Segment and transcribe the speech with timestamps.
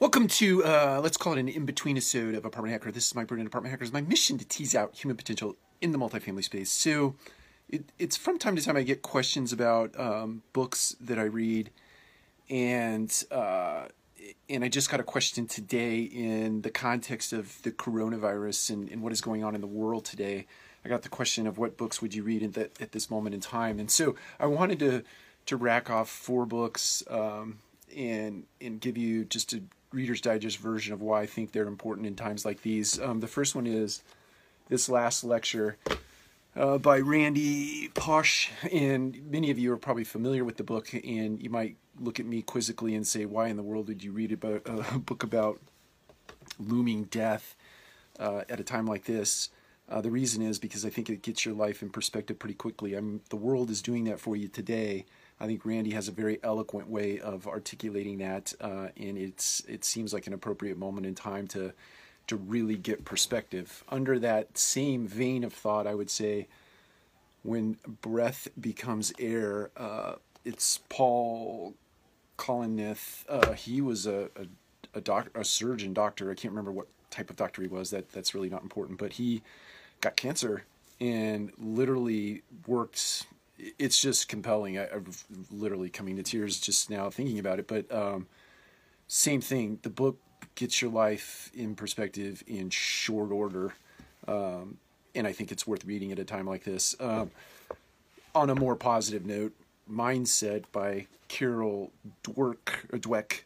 [0.00, 2.92] Welcome to, uh, let's call it an in-between episode of Apartment Hacker.
[2.92, 3.92] This is Mike Brewer, Apartment Hackers.
[3.92, 6.70] My mission to tease out human potential in the multifamily space.
[6.70, 7.16] So
[7.68, 11.70] it, it's from time to time I get questions about um, books that I read,
[12.48, 13.86] and uh,
[14.48, 19.02] and I just got a question today in the context of the coronavirus and, and
[19.02, 20.46] what is going on in the world today.
[20.84, 23.34] I got the question of what books would you read at, that, at this moment
[23.34, 25.02] in time, and so I wanted to
[25.46, 27.58] to rack off four books um,
[27.96, 29.62] and and give you just a
[29.92, 33.00] Reader's Digest version of why I think they're important in times like these.
[33.00, 34.02] Um, the first one is
[34.68, 35.78] this last lecture
[36.54, 41.42] uh, by Randy Pausch, and many of you are probably familiar with the book, and
[41.42, 44.32] you might look at me quizzically and say, "Why in the world would you read
[44.32, 45.60] about a book about
[46.58, 47.54] looming death
[48.18, 49.50] uh, at a time like this?"
[49.88, 52.94] Uh, the reason is because I think it gets your life in perspective pretty quickly.
[52.94, 55.06] I'm, the world is doing that for you today.
[55.40, 59.84] I think Randy has a very eloquent way of articulating that, uh, and it's it
[59.84, 61.72] seems like an appropriate moment in time to
[62.26, 63.84] to really get perspective.
[63.88, 66.48] Under that same vein of thought, I would say,
[67.42, 71.74] when breath becomes air, uh, it's Paul
[72.36, 73.24] Kalanithi.
[73.28, 76.30] Uh, he was a a, a, doc, a surgeon doctor.
[76.30, 77.90] I can't remember what type of doctor he was.
[77.90, 78.98] That that's really not important.
[78.98, 79.42] But he
[80.00, 80.64] got cancer
[81.00, 83.26] and literally worked
[83.58, 84.78] it's just compelling.
[84.78, 85.06] I, am
[85.50, 87.66] literally coming to tears just now thinking about it.
[87.66, 88.26] But um,
[89.06, 89.78] same thing.
[89.82, 90.18] The book
[90.54, 93.74] gets your life in perspective in short order,
[94.26, 94.78] um,
[95.14, 96.94] and I think it's worth reading at a time like this.
[97.00, 97.30] Um,
[98.34, 99.52] on a more positive note,
[99.90, 101.90] Mindset by Carol
[102.22, 102.68] Dweck.
[102.92, 103.40] Or Dweck.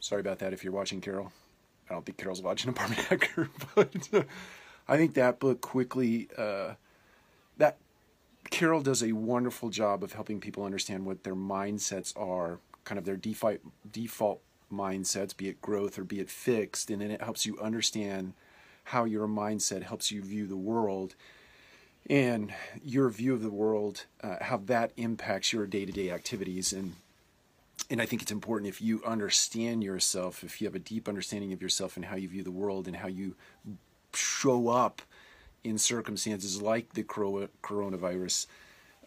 [0.00, 1.32] Sorry about that if you're watching Carol.
[1.88, 4.22] I don't think Carol's watching Apartment Hacker, but uh,
[4.88, 6.28] I think that book quickly.
[6.36, 6.74] Uh,
[7.58, 7.76] that
[8.52, 13.04] Carol does a wonderful job of helping people understand what their mindsets are, kind of
[13.04, 13.58] their default
[13.90, 18.34] default mindsets, be it growth or be it fixed, and then it helps you understand
[18.84, 21.14] how your mindset helps you view the world
[22.10, 22.52] and
[22.84, 26.72] your view of the world, uh, how that impacts your day-to-day activities.
[26.72, 26.94] And
[27.90, 31.54] and I think it's important if you understand yourself, if you have a deep understanding
[31.54, 33.34] of yourself and how you view the world and how you
[34.14, 35.00] show up
[35.64, 38.46] in circumstances like the coronavirus,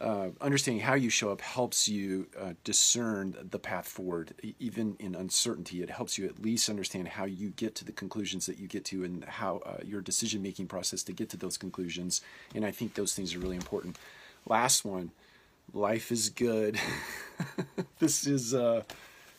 [0.00, 5.14] uh, understanding how you show up helps you uh, discern the path forward, even in
[5.14, 5.82] uncertainty.
[5.82, 8.84] It helps you at least understand how you get to the conclusions that you get
[8.86, 12.20] to and how uh, your decision making process to get to those conclusions.
[12.54, 13.98] And I think those things are really important.
[14.46, 15.10] Last one
[15.72, 16.78] life is good.
[17.98, 18.82] this is uh,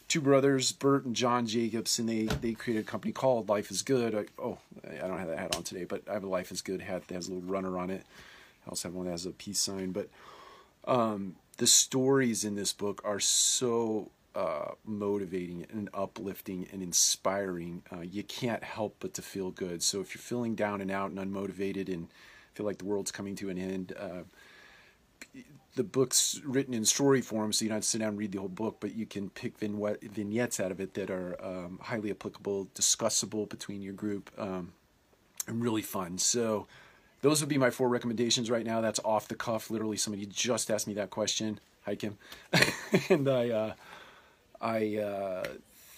[0.07, 3.81] two brothers, Bert and John Jacobs, and they they created a company called Life is
[3.81, 4.15] Good.
[4.15, 4.57] I, oh,
[4.87, 7.07] I don't have that hat on today, but I have a Life is Good hat
[7.07, 8.05] that has a little runner on it.
[8.65, 9.91] I also have one that has a peace sign.
[9.91, 10.09] But
[10.85, 17.83] um, the stories in this book are so uh, motivating and uplifting and inspiring.
[17.91, 19.81] Uh, you can't help but to feel good.
[19.81, 22.07] So if you're feeling down and out and unmotivated and
[22.53, 24.23] feel like the world's coming to an end, uh,
[25.75, 28.31] the book's written in story form, so you don't have to sit down and read
[28.31, 32.11] the whole book, but you can pick vignettes out of it that are um, highly
[32.11, 34.71] applicable, discussable between your group, um,
[35.47, 36.17] and really fun.
[36.17, 36.65] So
[37.21, 38.79] those would be my four recommendations right now.
[38.81, 39.69] That's off the cuff.
[39.69, 41.59] Literally, somebody just asked me that question.
[41.85, 42.17] Hi, Kim.
[43.09, 43.73] and I, uh,
[44.61, 45.43] I uh,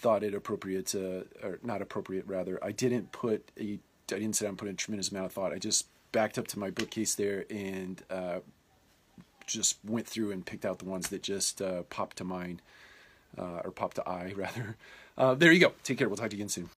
[0.01, 2.63] thought it appropriate to, or not appropriate, rather.
[2.63, 3.79] I didn't put a,
[4.11, 5.53] I didn't sit down and put a tremendous amount of thought.
[5.53, 8.39] I just backed up to my bookcase there and uh,
[9.47, 12.61] just went through and picked out the ones that just uh, popped to mind,
[13.37, 14.77] uh, or popped to eye, rather.
[15.17, 15.73] Uh, there you go.
[15.83, 16.07] Take care.
[16.07, 16.65] We'll talk to you again soon.